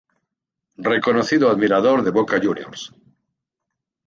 [0.93, 2.91] Reconocido admirador de Boca Jrs.